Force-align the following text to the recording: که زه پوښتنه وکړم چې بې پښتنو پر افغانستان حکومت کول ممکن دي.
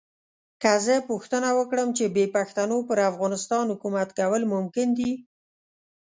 که 0.61 0.71
زه 0.85 0.95
پوښتنه 1.09 1.49
وکړم 1.59 1.87
چې 1.97 2.05
بې 2.15 2.25
پښتنو 2.35 2.77
پر 2.87 2.97
افغانستان 3.11 3.65
حکومت 3.73 4.09
کول 4.19 4.41
ممکن 4.53 4.87
دي. 4.97 5.11